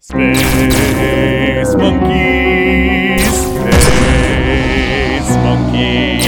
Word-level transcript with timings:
Space 0.00 1.74
monkey, 1.74 3.18
space 3.18 5.34
monkey, 5.42 6.22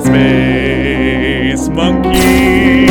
space 0.00 1.68
monkey, 1.70 2.86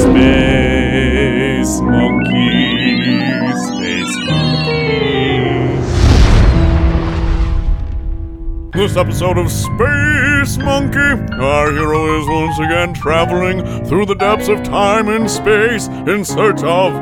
space 0.00 1.80
monkey, 1.82 3.52
space 3.52 4.16
monkey. 4.26 5.44
This 8.72 8.96
episode 8.96 9.36
of 9.36 9.52
Space 9.52 10.56
Monkey, 10.56 11.20
our 11.38 11.70
hero 11.70 12.18
is 12.18 12.26
once 12.26 12.58
again 12.60 12.94
traveling 12.94 13.62
through 13.84 14.06
the 14.06 14.14
depths 14.14 14.48
of 14.48 14.62
time 14.62 15.10
and 15.10 15.30
space 15.30 15.88
in 16.08 16.24
search 16.24 16.62
of 16.62 16.94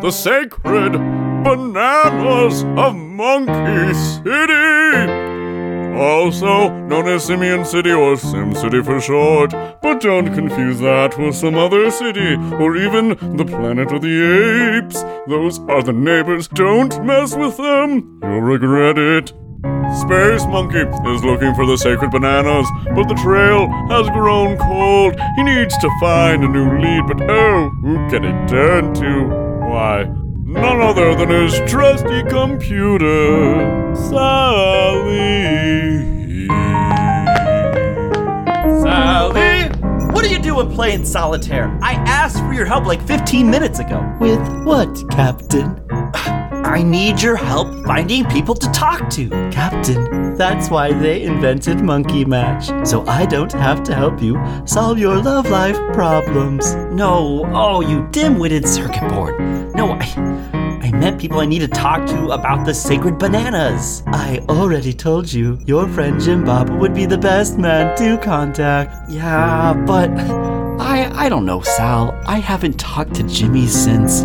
the 0.00 0.12
sacred 0.12 1.17
bananas 1.48 2.62
of 2.76 2.94
Monkey 2.94 3.94
City. 3.94 5.28
Also 5.96 6.68
known 6.86 7.08
as 7.08 7.24
Simian 7.24 7.64
City 7.64 7.90
or 7.90 8.18
Sim 8.18 8.54
City 8.54 8.82
for 8.82 9.00
short, 9.00 9.52
but 9.82 10.02
don't 10.02 10.34
confuse 10.34 10.78
that 10.80 11.18
with 11.18 11.34
some 11.34 11.54
other 11.54 11.90
city 11.90 12.34
or 12.62 12.76
even 12.76 13.36
the 13.38 13.46
planet 13.46 13.90
of 13.90 14.02
the 14.02 14.76
apes. 14.76 15.02
Those 15.26 15.58
are 15.70 15.82
the 15.82 15.94
neighbors. 15.94 16.48
Don't 16.48 17.02
mess 17.04 17.34
with 17.34 17.56
them. 17.56 18.20
You'll 18.22 18.42
regret 18.42 18.98
it. 18.98 19.32
Space 20.02 20.44
Monkey 20.46 20.84
is 20.84 21.24
looking 21.24 21.54
for 21.54 21.64
the 21.64 21.78
sacred 21.78 22.10
bananas, 22.10 22.68
but 22.94 23.08
the 23.08 23.14
trail 23.14 23.68
has 23.88 24.06
grown 24.10 24.58
cold. 24.58 25.18
He 25.36 25.42
needs 25.44 25.76
to 25.78 25.90
find 25.98 26.44
a 26.44 26.48
new 26.48 26.78
lead, 26.78 27.06
but 27.08 27.22
oh, 27.28 27.70
who 27.80 27.96
can 28.10 28.22
he 28.22 28.32
turn 28.46 28.92
to? 28.94 29.48
Why, 29.68 30.04
none 30.48 30.80
other 30.80 31.14
than 31.14 31.28
his 31.28 31.60
trusty 31.70 32.22
computer, 32.24 33.94
Sally. 33.94 34.88
Sally? 38.80 39.68
What 40.12 40.24
are 40.24 40.28
you 40.28 40.38
doing 40.38 40.70
playing 40.70 41.04
solitaire? 41.04 41.78
I 41.82 41.92
asked 41.92 42.38
for 42.38 42.54
your 42.54 42.64
help 42.64 42.86
like 42.86 43.06
15 43.06 43.50
minutes 43.50 43.78
ago. 43.78 44.16
With 44.18 44.40
what, 44.64 45.04
Captain? 45.10 45.76
I 46.68 46.82
need 46.82 47.22
your 47.22 47.34
help 47.34 47.86
finding 47.86 48.26
people 48.26 48.54
to 48.54 48.70
talk 48.72 49.08
to. 49.10 49.30
Captain, 49.50 50.36
that's 50.36 50.68
why 50.68 50.92
they 50.92 51.22
invented 51.22 51.80
Monkey 51.80 52.26
Match. 52.26 52.66
So 52.86 53.06
I 53.06 53.24
don't 53.24 53.52
have 53.52 53.82
to 53.84 53.94
help 53.94 54.20
you 54.20 54.38
solve 54.66 54.98
your 54.98 55.16
love 55.16 55.48
life 55.48 55.78
problems. 55.94 56.74
No, 56.92 57.48
oh, 57.54 57.80
you 57.80 58.06
dim-witted 58.10 58.68
circuit 58.68 59.08
board. 59.08 59.40
No, 59.74 59.92
I, 59.92 60.04
I 60.82 60.92
meant 60.92 61.18
people 61.18 61.40
I 61.40 61.46
need 61.46 61.60
to 61.60 61.68
talk 61.68 62.06
to 62.08 62.32
about 62.32 62.66
the 62.66 62.74
sacred 62.74 63.18
bananas. 63.18 64.02
I 64.06 64.44
already 64.50 64.92
told 64.92 65.32
you 65.32 65.58
your 65.64 65.88
friend 65.88 66.20
Jim 66.20 66.44
Bob 66.44 66.68
would 66.68 66.94
be 66.94 67.06
the 67.06 67.18
best 67.18 67.56
man 67.58 67.96
to 67.96 68.18
contact. 68.18 69.10
Yeah, 69.10 69.72
but 69.86 70.10
I, 70.80 71.10
I 71.14 71.28
don't 71.28 71.46
know, 71.46 71.62
Sal. 71.62 72.14
I 72.26 72.38
haven't 72.38 72.78
talked 72.78 73.14
to 73.14 73.22
Jimmy 73.22 73.66
since, 73.66 74.22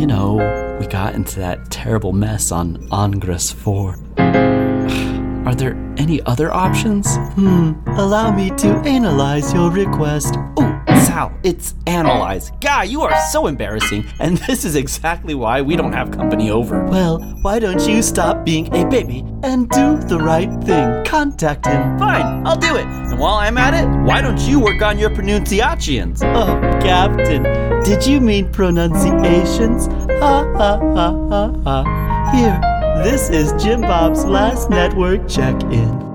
you 0.00 0.06
know, 0.06 0.78
We 0.80 0.86
got 0.86 1.14
into 1.14 1.40
that 1.40 1.70
terrible 1.70 2.14
mess 2.14 2.50
on 2.50 2.78
Ongris 2.88 3.52
4. 3.52 3.98
are 5.46 5.54
there 5.54 5.74
any 5.98 6.22
other 6.22 6.50
options? 6.50 7.16
Hmm, 7.34 7.72
allow 7.86 8.34
me 8.34 8.48
to 8.48 8.68
analyze 8.86 9.52
your 9.52 9.70
request. 9.70 10.36
Oh, 10.56 10.69
Sal, 11.06 11.32
it's 11.42 11.74
analyze. 11.86 12.52
Guy, 12.60 12.84
you 12.84 13.02
are 13.02 13.14
so 13.30 13.46
embarrassing, 13.46 14.04
and 14.18 14.36
this 14.46 14.64
is 14.64 14.76
exactly 14.76 15.34
why 15.34 15.62
we 15.62 15.76
don't 15.76 15.92
have 15.92 16.10
company 16.10 16.50
over. 16.50 16.84
Well, 16.84 17.20
why 17.42 17.58
don't 17.58 17.80
you 17.88 18.02
stop 18.02 18.44
being 18.44 18.66
a 18.74 18.84
baby 18.86 19.24
and 19.42 19.68
do 19.70 19.98
the 19.98 20.18
right 20.18 20.50
thing? 20.64 21.04
Contact 21.04 21.66
him. 21.66 21.98
Fine, 21.98 22.46
I'll 22.46 22.56
do 22.56 22.76
it. 22.76 22.84
And 22.84 23.18
while 23.18 23.36
I'm 23.36 23.56
at 23.56 23.74
it, 23.74 23.88
why 24.04 24.20
don't 24.20 24.40
you 24.40 24.60
work 24.60 24.82
on 24.82 24.98
your 24.98 25.10
pronunciations? 25.14 26.22
Oh, 26.22 26.60
Captain, 26.82 27.42
did 27.82 28.06
you 28.06 28.20
mean 28.20 28.50
pronunciations? 28.52 29.86
Ha 29.86 30.52
ha 30.56 30.78
ha 30.78 31.28
ha 31.28 31.52
ha. 31.64 32.32
Here, 32.34 32.60
this 33.02 33.30
is 33.30 33.52
Jim 33.62 33.80
Bob's 33.80 34.24
last 34.24 34.68
network 34.68 35.26
check 35.28 35.60
in. 35.64 36.09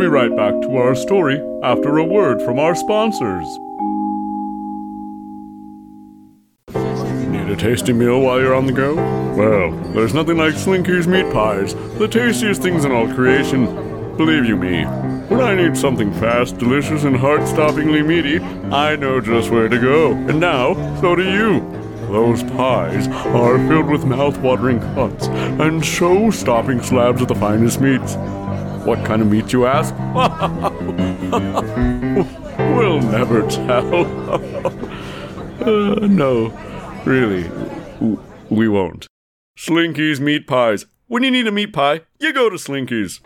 Be 0.00 0.06
right 0.06 0.34
back 0.34 0.58
to 0.62 0.78
our 0.78 0.94
story 0.94 1.38
after 1.62 1.98
a 1.98 2.04
word 2.04 2.40
from 2.40 2.58
our 2.58 2.74
sponsors. 2.74 3.46
Need 7.28 7.50
a 7.50 7.56
tasty 7.56 7.92
meal 7.92 8.22
while 8.22 8.40
you're 8.40 8.54
on 8.54 8.64
the 8.64 8.72
go? 8.72 8.94
Well, 9.36 9.70
there's 9.92 10.14
nothing 10.14 10.38
like 10.38 10.54
Slinky's 10.54 11.06
meat 11.06 11.30
pies, 11.34 11.74
the 11.98 12.08
tastiest 12.08 12.62
things 12.62 12.86
in 12.86 12.92
all 12.92 13.12
creation. 13.12 13.66
Believe 14.16 14.46
you 14.46 14.56
me, 14.56 14.84
when 15.28 15.42
I 15.42 15.54
need 15.54 15.76
something 15.76 16.10
fast, 16.14 16.56
delicious, 16.56 17.04
and 17.04 17.14
heart-stoppingly 17.14 18.02
meaty, 18.06 18.38
I 18.74 18.96
know 18.96 19.20
just 19.20 19.50
where 19.50 19.68
to 19.68 19.78
go. 19.78 20.12
And 20.12 20.40
now, 20.40 20.72
so 21.02 21.14
do 21.14 21.30
you. 21.30 21.60
Those 22.10 22.42
pies 22.42 23.06
are 23.08 23.58
filled 23.68 23.90
with 23.90 24.06
mouth-watering 24.06 24.80
cuts 24.94 25.26
and 25.28 25.84
show-stopping 25.84 26.80
slabs 26.82 27.20
of 27.20 27.28
the 27.28 27.34
finest 27.34 27.82
meats. 27.82 28.16
What 28.84 29.04
kind 29.04 29.20
of 29.20 29.28
meat, 29.28 29.52
you 29.52 29.66
ask? 29.66 29.94
we'll 32.58 33.02
never 33.02 33.46
tell. 33.46 34.06
Uh, 35.62 35.94
no, 36.06 36.48
really, 37.04 37.50
we 38.48 38.68
won't. 38.68 39.06
Slinky's 39.58 40.18
Meat 40.18 40.46
Pies. 40.46 40.86
When 41.08 41.22
you 41.22 41.30
need 41.30 41.46
a 41.46 41.52
meat 41.52 41.74
pie, 41.74 42.00
you 42.18 42.32
go 42.32 42.48
to 42.48 42.56
Slinky's. 42.56 43.20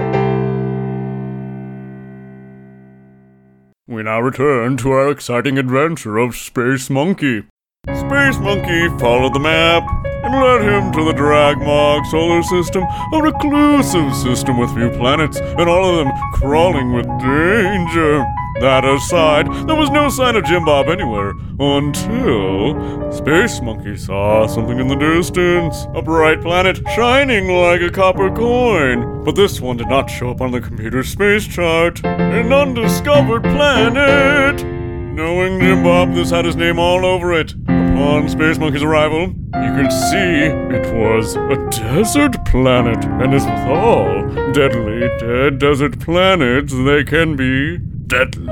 We 3.86 4.02
now 4.02 4.20
return 4.20 4.76
to 4.78 4.90
our 4.90 5.10
exciting 5.10 5.58
adventure 5.58 6.18
of 6.18 6.34
Space 6.34 6.90
Monkey. 6.90 7.44
Space 7.86 8.38
Monkey 8.38 8.88
follow 8.98 9.32
the 9.32 9.38
map 9.38 9.84
and 10.24 10.34
led 10.34 10.62
him 10.62 10.92
to 10.92 11.04
the 11.04 11.12
Dragmog 11.12 12.06
solar 12.06 12.42
system, 12.42 12.84
a 13.12 13.22
reclusive 13.22 14.14
system 14.14 14.58
with 14.58 14.74
few 14.74 14.90
planets, 14.90 15.38
and 15.38 15.68
all 15.68 15.90
of 15.90 16.04
them 16.04 16.12
crawling 16.32 16.92
with 16.92 17.06
danger. 17.20 18.24
That 18.60 18.84
aside, 18.84 19.46
there 19.66 19.74
was 19.74 19.90
no 19.90 20.08
sign 20.08 20.36
of 20.36 20.44
Jim 20.44 20.64
Bob 20.64 20.86
anywhere 20.86 21.32
until 21.58 23.10
Space 23.10 23.60
Monkey 23.60 23.96
saw 23.96 24.46
something 24.46 24.78
in 24.78 24.86
the 24.86 24.94
distance. 24.94 25.86
A 25.94 26.00
bright 26.00 26.40
planet 26.40 26.80
shining 26.94 27.48
like 27.48 27.80
a 27.80 27.90
copper 27.90 28.30
coin. 28.30 29.24
But 29.24 29.34
this 29.34 29.60
one 29.60 29.76
did 29.76 29.88
not 29.88 30.08
show 30.08 30.30
up 30.30 30.40
on 30.40 30.52
the 30.52 30.60
computer's 30.60 31.08
space 31.08 31.46
chart. 31.48 32.04
An 32.04 32.52
undiscovered 32.52 33.42
planet. 33.42 34.64
Knowing 34.64 35.58
Jim 35.58 35.82
Bob, 35.82 36.14
this 36.14 36.30
had 36.30 36.44
his 36.44 36.54
name 36.54 36.78
all 36.78 37.04
over 37.04 37.32
it. 37.32 37.54
Upon 37.94 38.28
Space 38.28 38.58
Monkey's 38.58 38.82
arrival, 38.82 39.28
you 39.28 39.72
could 39.76 39.92
see 39.92 40.50
it 40.74 40.92
was 40.92 41.36
a 41.36 41.54
desert 41.70 42.44
planet, 42.44 43.04
and 43.04 43.32
as 43.32 43.44
with 43.44 43.68
all 43.68 44.26
deadly 44.52 45.08
dead 45.20 45.60
desert 45.60 46.00
planets, 46.00 46.72
they 46.72 47.04
can 47.04 47.36
be 47.36 47.78
deadly. 48.08 48.50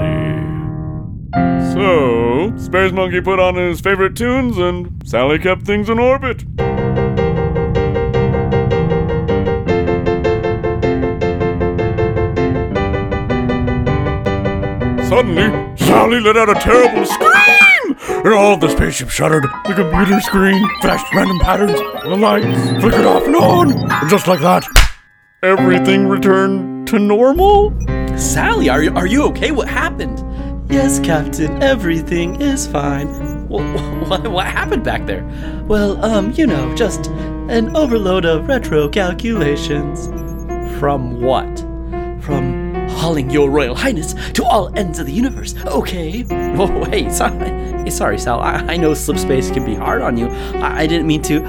So, 1.72 2.56
Space 2.56 2.92
Monkey 2.92 3.20
put 3.20 3.40
on 3.40 3.56
his 3.56 3.80
favorite 3.80 4.14
tunes, 4.14 4.58
and 4.58 5.02
Sally 5.04 5.40
kept 5.40 5.62
things 5.62 5.88
in 5.88 5.98
orbit. 5.98 6.42
Suddenly, 15.08 15.76
Sally 15.76 16.20
let 16.20 16.36
out 16.36 16.48
a 16.48 16.54
terrible 16.54 17.04
scream! 17.04 17.71
And 18.24 18.34
all 18.34 18.56
the 18.56 18.68
spaceship 18.68 19.10
shuddered. 19.10 19.42
The 19.66 19.74
computer 19.74 20.20
screen 20.20 20.64
flashed 20.80 21.12
random 21.12 21.40
patterns. 21.40 21.78
The 22.04 22.16
lights 22.16 22.80
flickered 22.80 23.04
off 23.04 23.24
and 23.24 23.34
on. 23.34 23.72
And 23.72 24.08
just 24.08 24.28
like 24.28 24.40
that, 24.40 24.64
everything 25.42 26.06
returned 26.06 26.86
to 26.86 27.00
normal? 27.00 27.76
Sally, 28.16 28.68
are 28.68 28.82
you, 28.82 28.94
are 28.94 29.06
you 29.06 29.24
okay? 29.24 29.50
What 29.50 29.66
happened? 29.66 30.22
Yes, 30.70 31.00
Captain, 31.00 31.62
everything 31.62 32.40
is 32.40 32.66
fine. 32.66 33.08
What, 33.48 33.64
what, 34.08 34.28
what 34.30 34.46
happened 34.46 34.84
back 34.84 35.06
there? 35.06 35.24
Well, 35.66 36.02
um, 36.04 36.30
you 36.32 36.46
know, 36.46 36.72
just 36.76 37.08
an 37.08 37.76
overload 37.76 38.24
of 38.24 38.46
retro 38.46 38.88
calculations. 38.88 40.06
From 40.78 41.20
what? 41.20 41.71
Hauling 42.92 43.30
your 43.30 43.50
Royal 43.50 43.74
Highness 43.74 44.14
to 44.32 44.44
all 44.44 44.76
ends 44.78 44.98
of 44.98 45.06
the 45.06 45.12
universe, 45.12 45.54
okay? 45.66 46.24
Oh, 46.30 46.86
wait, 46.90 47.12
sorry, 47.12 47.90
sorry 47.90 48.18
Sal. 48.18 48.40
I, 48.40 48.58
I 48.68 48.76
know 48.76 48.94
slip 48.94 49.18
space 49.18 49.50
can 49.50 49.64
be 49.64 49.74
hard 49.74 50.02
on 50.02 50.16
you. 50.16 50.28
I, 50.28 50.82
I 50.82 50.86
didn't 50.86 51.06
mean 51.06 51.22
to. 51.22 51.40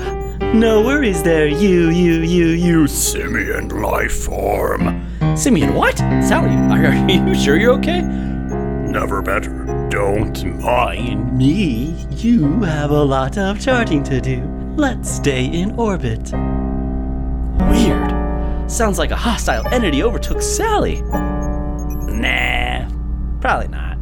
no 0.54 0.82
worries 0.82 1.24
there, 1.24 1.48
you, 1.48 1.90
you, 1.90 2.22
you, 2.22 2.48
you. 2.48 2.88
Simian 2.88 3.70
life 3.70 4.24
form. 4.24 5.08
Simeon, 5.36 5.74
what? 5.74 5.98
Sally, 5.98 6.50
are 6.72 6.94
you 7.10 7.36
sure 7.36 7.58
you're 7.58 7.74
okay? 7.74 8.02
Never 8.02 9.22
better. 9.22 9.66
don't 9.90 10.44
mind. 10.62 11.38
Me, 11.38 11.96
you 12.12 12.62
have 12.62 12.92
a 12.92 13.04
lot 13.04 13.38
of 13.38 13.60
charting 13.60 14.04
to 14.04 14.20
do. 14.22 14.42
Let's 14.76 15.10
stay 15.10 15.46
in 15.46 15.72
orbit. 15.80 16.32
Weird. 17.70 18.72
Sounds 18.72 18.98
like 18.98 19.12
a 19.12 19.16
hostile 19.16 19.68
entity 19.68 20.02
overtook 20.04 20.42
Sally. 20.42 21.04
Nah, 22.24 22.88
probably 23.42 23.68
not. 23.68 23.98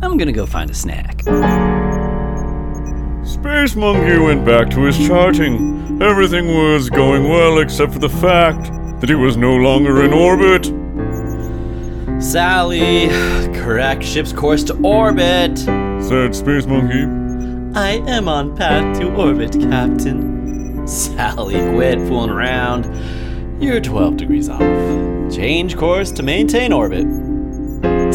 I'm 0.00 0.16
gonna 0.16 0.32
go 0.32 0.46
find 0.46 0.70
a 0.70 0.74
snack. 0.74 1.22
Space 3.24 3.74
Monkey 3.74 4.18
went 4.18 4.44
back 4.44 4.70
to 4.70 4.82
his 4.82 4.96
charting. 5.06 6.00
Everything 6.00 6.46
was 6.46 6.88
going 6.88 7.28
well 7.28 7.58
except 7.58 7.92
for 7.92 7.98
the 7.98 8.08
fact 8.08 8.70
that 9.00 9.08
he 9.08 9.16
was 9.16 9.36
no 9.36 9.56
longer 9.56 10.04
in 10.04 10.12
orbit. 10.12 10.66
Sally, 12.22 13.08
correct 13.58 14.04
ship's 14.04 14.32
course 14.32 14.62
to 14.64 14.74
orbit. 14.84 15.58
Said 15.58 16.34
Space 16.34 16.66
Monkey. 16.66 17.02
I 17.76 18.02
am 18.08 18.28
on 18.28 18.56
path 18.56 19.00
to 19.00 19.12
orbit, 19.14 19.52
Captain. 19.52 20.86
Sally, 20.86 21.54
quit 21.74 21.98
fooling 22.06 22.30
around. 22.30 22.84
You're 23.60 23.80
12 23.80 24.16
degrees 24.16 24.48
off. 24.48 24.60
Change 25.32 25.76
course 25.76 26.12
to 26.12 26.22
maintain 26.22 26.72
orbit. 26.72 27.31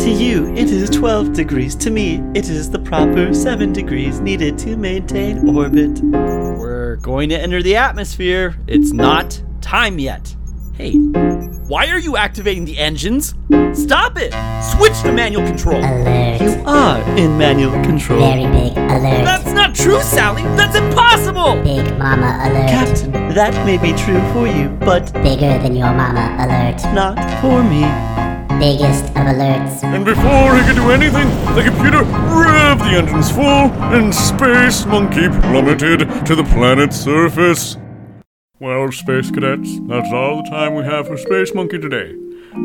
To 0.07 0.13
you, 0.13 0.53
it 0.55 0.69
is 0.69 0.89
12 0.89 1.33
degrees. 1.33 1.75
To 1.75 1.89
me, 1.89 2.23
it 2.33 2.47
is 2.47 2.69
the 2.69 2.79
proper 2.79 3.33
7 3.33 3.73
degrees 3.73 4.21
needed 4.21 4.57
to 4.59 4.77
maintain 4.77 5.53
orbit. 5.53 5.99
We're 5.99 6.95
going 6.95 7.27
to 7.27 7.37
enter 7.37 7.61
the 7.61 7.75
atmosphere. 7.75 8.55
It's 8.67 8.93
not 8.93 9.43
time 9.59 9.99
yet. 9.99 10.33
Hey, 10.75 10.93
why 10.93 11.87
are 11.87 11.99
you 11.99 12.15
activating 12.15 12.63
the 12.63 12.77
engines? 12.77 13.35
Stop 13.73 14.13
it! 14.15 14.31
Switch 14.77 14.97
to 15.01 15.11
manual 15.11 15.45
control. 15.45 15.79
Alert. 15.79 16.39
You 16.39 16.63
are 16.65 17.01
in 17.17 17.37
manual 17.37 17.73
control. 17.83 18.21
Very 18.21 18.49
big 18.49 18.77
alert. 18.77 19.25
That's 19.25 19.51
not 19.51 19.75
true, 19.75 20.01
Sally! 20.01 20.43
That's 20.55 20.77
impossible! 20.77 21.61
Big 21.63 21.85
mama 21.97 22.39
alert. 22.43 22.69
Captain, 22.69 23.11
that 23.11 23.53
may 23.65 23.75
be 23.77 23.91
true 23.91 24.21
for 24.31 24.47
you, 24.47 24.69
but 24.69 25.11
Bigger 25.15 25.59
than 25.61 25.75
your 25.75 25.93
mama 25.93 26.33
alert. 26.39 26.81
not 26.93 27.17
for 27.41 27.61
me. 27.61 28.16
Biggest 28.59 29.05
of 29.09 29.27
alerts. 29.29 29.83
And 29.83 30.03
before 30.03 30.55
he 30.55 30.65
could 30.65 30.75
do 30.75 30.89
anything, 30.89 31.27
the 31.53 31.63
computer 31.63 32.03
revved 32.03 32.79
the 32.79 32.97
engines 32.97 33.29
full, 33.29 33.71
and 33.93 34.13
Space 34.13 34.83
Monkey 34.85 35.27
plummeted 35.29 35.99
to 36.25 36.35
the 36.35 36.43
planet's 36.43 36.99
surface. 36.99 37.77
Well, 38.59 38.91
Space 38.91 39.29
Cadets, 39.29 39.79
that's 39.87 40.11
all 40.11 40.41
the 40.41 40.49
time 40.49 40.73
we 40.73 40.83
have 40.85 41.05
for 41.05 41.17
Space 41.17 41.53
Monkey 41.53 41.77
today. 41.77 42.15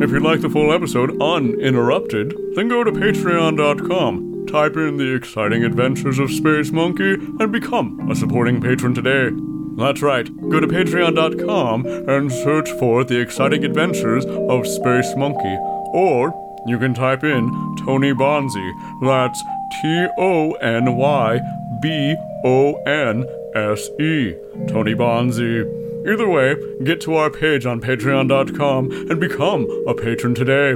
If 0.00 0.10
you'd 0.10 0.22
like 0.22 0.40
the 0.40 0.48
full 0.48 0.72
episode 0.72 1.20
uninterrupted, 1.20 2.34
then 2.54 2.68
go 2.68 2.82
to 2.82 2.90
patreon.com, 2.90 4.46
type 4.46 4.76
in 4.76 4.96
the 4.96 5.14
exciting 5.14 5.62
adventures 5.62 6.18
of 6.18 6.30
Space 6.30 6.70
Monkey, 6.72 7.12
and 7.12 7.52
become 7.52 8.10
a 8.10 8.14
supporting 8.14 8.62
patron 8.62 8.94
today. 8.94 9.36
That's 9.76 10.00
right, 10.00 10.26
go 10.48 10.60
to 10.60 10.66
patreon.com 10.66 11.86
and 11.86 12.32
search 12.32 12.70
for 12.72 13.04
the 13.04 13.20
exciting 13.20 13.64
adventures 13.64 14.24
of 14.24 14.66
Space 14.66 15.14
Monkey. 15.16 15.58
Or 15.92 16.32
you 16.66 16.78
can 16.78 16.94
type 16.94 17.24
in 17.24 17.76
Tony 17.84 18.12
Bonzi. 18.12 18.72
That's 19.02 19.42
T 19.80 20.06
O 20.18 20.52
N 20.52 20.96
Y 20.96 21.40
B 21.80 22.16
O 22.44 22.74
N 22.84 23.24
S 23.54 23.88
E. 24.00 24.34
Tony 24.68 24.94
Bonzi. 24.94 25.80
Either 26.06 26.28
way, 26.28 26.56
get 26.84 27.00
to 27.02 27.14
our 27.14 27.30
page 27.30 27.64
on 27.64 27.80
patreon.com 27.80 28.90
and 29.10 29.20
become 29.20 29.68
a 29.86 29.94
patron 29.94 30.34
today. 30.34 30.74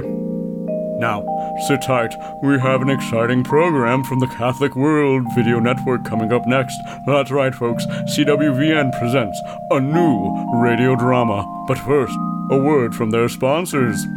Now, 0.99 1.23
sit 1.67 1.81
tight. 1.83 2.13
We 2.41 2.57
have 2.59 2.81
an 2.81 2.89
exciting 2.89 3.43
program 3.43 4.03
from 4.03 4.19
the 4.19 4.27
Catholic 4.27 4.75
World 4.75 5.27
Video 5.35 5.59
Network 5.59 6.05
coming 6.05 6.33
up 6.33 6.47
next. 6.47 6.75
That's 7.05 7.29
right, 7.29 7.53
folks. 7.53 7.85
CWVN 7.85 8.97
presents 8.97 9.39
a 9.69 9.79
new 9.79 10.61
radio 10.61 10.95
drama. 10.95 11.45
But 11.67 11.77
first, 11.79 12.17
a 12.49 12.57
word 12.57 12.95
from 12.95 13.11
their 13.11 13.29
sponsors. 13.29 14.07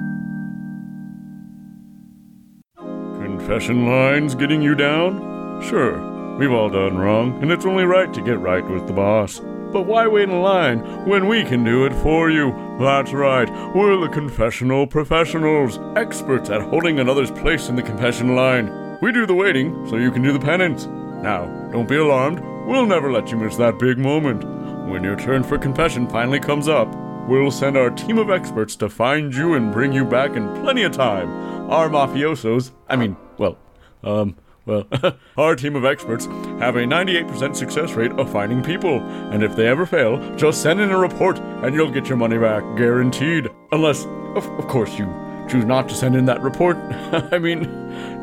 Confession 3.51 3.85
lines 3.85 4.37
getting 4.37 4.63
you 4.63 4.77
down? 4.77 5.61
Sure, 5.61 6.37
we've 6.39 6.53
all 6.53 6.71
done 6.71 6.97
wrong, 6.97 7.37
and 7.43 7.51
it's 7.51 7.67
only 7.67 7.83
right 7.83 8.15
to 8.15 8.23
get 8.23 8.39
right 8.39 8.65
with 8.71 8.87
the 8.87 8.93
boss. 8.93 9.41
But 9.73 9.87
why 9.87 10.07
wait 10.07 10.29
in 10.29 10.41
line 10.41 10.79
when 11.05 11.27
we 11.27 11.43
can 11.43 11.65
do 11.65 11.85
it 11.85 11.93
for 11.95 12.31
you? 12.31 12.53
That's 12.79 13.13
right, 13.13 13.51
we're 13.75 13.97
the 13.97 14.09
confessional 14.09 14.87
professionals, 14.87 15.81
experts 15.97 16.49
at 16.49 16.63
holding 16.63 17.01
another's 17.01 17.33
place 17.33 17.69
in 17.69 17.75
the 17.75 17.83
confession 17.83 18.37
line. 18.37 18.99
We 19.03 19.11
do 19.11 19.27
the 19.27 19.35
waiting 19.35 19.85
so 19.91 19.97
you 19.97 20.13
can 20.13 20.23
do 20.23 20.33
the 20.33 20.39
penance. 20.39 20.87
Now, 20.87 21.47
don't 21.73 21.89
be 21.89 21.97
alarmed, 21.97 22.39
we'll 22.69 22.87
never 22.87 23.11
let 23.11 23.33
you 23.33 23.37
miss 23.37 23.57
that 23.57 23.81
big 23.81 23.99
moment. 23.99 24.45
When 24.89 25.03
your 25.03 25.17
turn 25.17 25.43
for 25.43 25.59
confession 25.59 26.09
finally 26.09 26.39
comes 26.39 26.69
up, 26.69 26.87
we'll 27.29 27.51
send 27.51 27.77
our 27.77 27.91
team 27.91 28.19
of 28.19 28.31
experts 28.31 28.77
to 28.77 28.89
find 28.89 29.35
you 29.35 29.55
and 29.55 29.73
bring 29.73 29.93
you 29.93 30.05
back 30.05 30.37
in 30.37 30.55
plenty 30.63 30.85
of 30.85 30.93
time. 30.93 31.29
Our 31.69 31.89
mafiosos, 31.89 32.71
I 32.89 32.95
mean, 32.95 33.17
well, 33.41 33.57
um, 34.05 34.37
well, 34.67 34.87
our 35.39 35.57
team 35.57 35.75
of 35.75 35.85
experts 35.87 36.27
have 36.61 36.77
a 36.77 36.85
98% 36.85 37.57
success 37.57 37.95
rate 37.95 38.13
of 38.13 38.31
finding 38.31 38.63
people, 38.63 39.01
and 39.33 39.43
if 39.43 39.57
they 39.57 39.67
ever 39.67 39.87
fail, 39.87 40.19
just 40.37 40.63
send 40.63 40.79
in 40.79 40.91
a 40.91 40.99
report 40.99 41.39
and 41.39 41.75
you'll 41.75 41.91
get 41.91 42.07
your 42.07 42.19
money 42.19 42.37
back, 42.37 42.63
guaranteed. 42.77 43.49
Unless, 43.73 44.05
of, 44.37 44.47
of 44.59 44.69
course, 44.69 44.99
you 44.99 45.07
choose 45.49 45.65
not 45.65 45.89
to 45.89 45.95
send 45.95 46.15
in 46.15 46.27
that 46.27 46.43
report. 46.43 46.77
I 47.33 47.39
mean, 47.39 47.63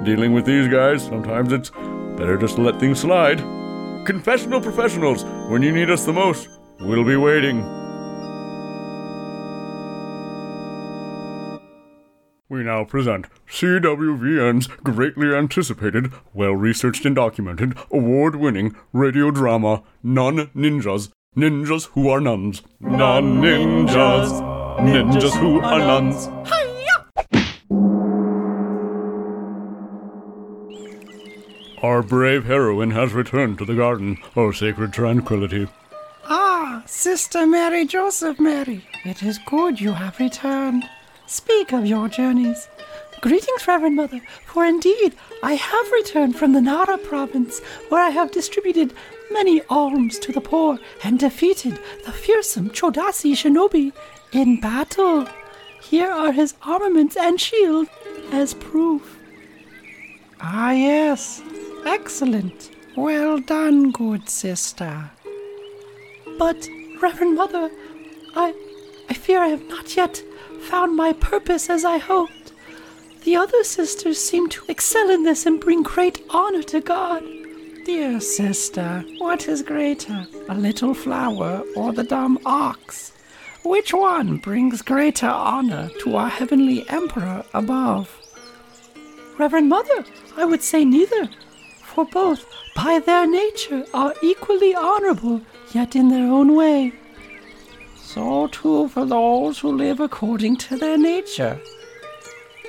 dealing 0.03 0.33
with 0.33 0.45
these 0.45 0.67
guys, 0.67 1.03
sometimes 1.03 1.51
it's 1.51 1.71
better 2.15 2.37
just 2.37 2.57
to 2.57 2.61
let 2.61 2.79
things 2.79 2.99
slide. 2.99 3.39
Confessional 4.05 4.61
professionals, 4.61 5.25
when 5.49 5.63
you 5.63 5.71
need 5.71 5.89
us 5.89 6.05
the 6.05 6.13
most, 6.13 6.47
we'll 6.79 7.03
be 7.03 7.17
waiting. 7.17 7.76
We 12.49 12.63
now 12.63 12.85
present 12.85 13.25
CWVN's 13.49 14.67
greatly 14.67 15.35
anticipated, 15.35 16.13
well 16.33 16.53
researched 16.53 17.05
and 17.05 17.13
documented, 17.13 17.77
award 17.91 18.37
winning 18.37 18.73
radio 18.93 19.31
drama, 19.31 19.83
Nun 20.01 20.47
Ninjas. 20.55 21.11
Ninjas 21.35 21.87
who 21.87 22.07
are 22.09 22.21
nuns. 22.21 22.63
Nun 22.79 23.41
ninjas. 23.41 24.41
Ninjas 24.79 25.37
who 25.39 25.59
are 25.59 25.79
nuns. 25.79 26.29
Our 31.83 32.01
brave 32.01 32.45
heroine 32.45 32.91
has 32.91 33.13
returned 33.13 33.57
to 33.59 33.65
the 33.65 33.75
garden 33.75 34.17
of 34.35 34.55
sacred 34.55 34.93
tranquility. 34.93 35.67
Ah, 36.23 36.81
Sister 36.85 37.45
Mary 37.45 37.85
Joseph 37.85 38.39
Mary, 38.39 38.87
it 39.03 39.21
is 39.21 39.37
good 39.45 39.79
you 39.79 39.91
have 39.91 40.17
returned. 40.17 40.85
Speak 41.27 41.73
of 41.73 41.85
your 41.85 42.07
journeys. 42.07 42.69
Greetings, 43.19 43.67
Reverend 43.67 43.97
Mother, 43.97 44.21
for 44.45 44.65
indeed 44.65 45.13
I 45.43 45.55
have 45.55 45.91
returned 45.91 46.37
from 46.37 46.53
the 46.53 46.61
Nara 46.61 46.97
province, 46.97 47.59
where 47.89 48.01
I 48.01 48.11
have 48.11 48.31
distributed 48.31 48.93
many 49.29 49.61
alms 49.69 50.19
to 50.19 50.31
the 50.31 50.39
poor 50.39 50.79
and 51.03 51.19
defeated 51.19 51.79
the 52.05 52.13
fearsome 52.13 52.69
Chodasi 52.69 53.33
shinobi 53.33 53.91
in 54.31 54.61
battle. 54.61 55.27
Here 55.81 56.09
are 56.09 56.31
his 56.31 56.53
armaments 56.63 57.17
and 57.17 57.41
shield 57.41 57.87
as 58.31 58.53
proof. 58.53 59.19
Ah, 60.39 60.71
yes. 60.71 61.41
Excellent. 61.85 62.71
Well 62.95 63.39
done, 63.39 63.91
good 63.91 64.29
sister. 64.29 65.11
But, 66.39 66.69
Reverend 67.01 67.35
Mother, 67.35 67.69
I 68.35 68.53
I 69.09 69.13
fear 69.13 69.41
I 69.41 69.47
have 69.49 69.67
not 69.67 69.95
yet 69.95 70.21
found 70.57 70.95
my 70.95 71.13
purpose 71.13 71.69
as 71.69 71.85
I 71.85 71.97
hoped. 71.97 72.51
The 73.23 73.35
other 73.35 73.63
sisters 73.63 74.17
seem 74.17 74.49
to 74.49 74.63
excel 74.67 75.09
in 75.09 75.23
this 75.23 75.45
and 75.45 75.59
bring 75.59 75.83
great 75.83 76.23
honor 76.29 76.63
to 76.63 76.81
God. 76.81 77.23
Dear 77.85 78.19
sister, 78.19 79.03
what 79.17 79.47
is 79.47 79.61
greater, 79.61 80.27
a 80.49 80.55
little 80.55 80.93
flower 80.93 81.63
or 81.75 81.93
the 81.93 82.03
dumb 82.03 82.39
ox? 82.45 83.11
Which 83.63 83.93
one 83.93 84.37
brings 84.37 84.81
greater 84.81 85.27
honor 85.27 85.89
to 85.99 86.15
our 86.15 86.29
heavenly 86.29 86.87
emperor 86.89 87.43
above? 87.53 88.13
Reverend 89.37 89.69
Mother, 89.69 90.05
I 90.37 90.45
would 90.45 90.63
say 90.63 90.85
neither, 90.85 91.29
for 91.81 92.05
both, 92.05 92.45
by 92.75 92.99
their 92.99 93.27
nature, 93.27 93.85
are 93.93 94.13
equally 94.21 94.73
honorable, 94.73 95.41
yet 95.73 95.95
in 95.95 96.09
their 96.09 96.31
own 96.31 96.55
way. 96.55 96.93
So 98.07 98.47
too 98.47 98.87
for 98.87 99.05
those 99.05 99.59
who 99.59 99.75
live 99.75 99.99
according 99.99 100.55
to 100.57 100.77
their 100.77 100.97
nature. 100.97 101.59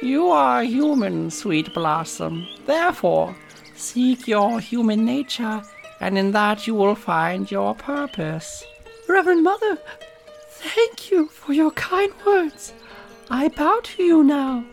You 0.03 0.31
are 0.31 0.65
human, 0.65 1.31
sweet 1.31 1.73
blossom. 1.73 2.45
Therefore, 2.67 3.37
seek 3.77 4.27
your 4.27 4.59
human 4.59 5.05
nature, 5.05 5.63
and 6.01 6.19
in 6.19 6.33
that 6.33 6.67
you 6.67 6.75
will 6.75 6.97
find 6.97 7.49
your 7.53 7.77
purpose. 7.77 8.65
Reverend 9.09 9.45
Mother, 9.45 9.79
thank 10.49 11.13
you 11.13 11.29
for 11.29 11.53
your 11.53 11.71
kind 11.71 12.13
words. 12.27 12.73
I 13.31 13.47
bow 13.47 13.79
to 13.81 14.03
you 14.03 14.25
now. 14.25 14.65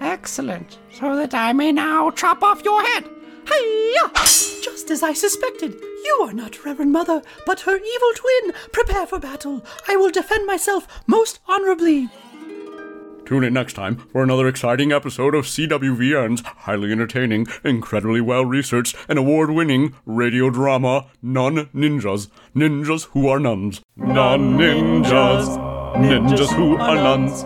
Excellent, 0.00 0.78
so 0.92 1.16
that 1.16 1.34
I 1.34 1.52
may 1.52 1.72
now 1.72 2.12
chop 2.12 2.44
off 2.44 2.62
your 2.62 2.80
head. 2.80 3.04
Hiya! 3.48 4.10
Just 4.14 4.88
as 4.92 5.02
I 5.02 5.14
suspected, 5.14 5.74
you 6.04 6.26
are 6.26 6.32
not 6.32 6.64
Reverend 6.64 6.92
Mother, 6.92 7.22
but 7.46 7.60
her 7.60 7.76
evil 7.76 8.12
twin. 8.14 8.52
Prepare 8.72 9.06
for 9.06 9.18
battle. 9.18 9.64
I 9.88 9.96
will 9.96 10.10
defend 10.10 10.46
myself 10.46 10.86
most 11.06 11.40
honorably. 11.46 12.08
Tune 13.24 13.44
in 13.44 13.54
next 13.54 13.74
time 13.74 13.96
for 13.96 14.22
another 14.22 14.46
exciting 14.48 14.92
episode 14.92 15.34
of 15.34 15.44
CWVN's 15.46 16.42
highly 16.42 16.92
entertaining, 16.92 17.46
incredibly 17.64 18.20
well 18.20 18.44
researched, 18.44 18.96
and 19.08 19.18
award 19.18 19.50
winning 19.50 19.94
radio 20.04 20.50
drama, 20.50 21.06
Nun 21.22 21.66
Ninjas. 21.74 22.28
Ninjas 22.54 23.04
who 23.12 23.28
are 23.28 23.38
nuns. 23.40 23.80
Nun 23.96 24.58
Ninjas. 24.58 25.46
Ninjas 25.96 26.52
who 26.54 26.76
are 26.76 26.96
nuns. 26.96 27.44